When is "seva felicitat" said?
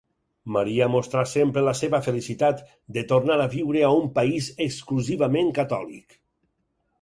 1.79-2.63